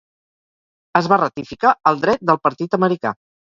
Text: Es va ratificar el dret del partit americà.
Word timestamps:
Es 1.01 1.09
va 1.13 1.19
ratificar 1.19 1.75
el 1.93 2.01
dret 2.07 2.27
del 2.33 2.43
partit 2.49 2.77
americà. 2.81 3.15